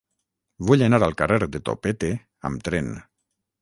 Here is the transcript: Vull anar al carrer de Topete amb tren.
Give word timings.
Vull 0.69 0.85
anar 0.85 1.01
al 1.09 1.13
carrer 1.21 1.39
de 1.53 1.63
Topete 1.71 2.13
amb 2.53 2.69
tren. 2.71 2.95